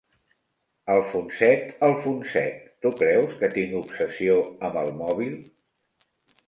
[0.93, 2.57] Alfonset, Alfonset,
[2.87, 5.39] tu creus que tinc obsessió amb el mòbil?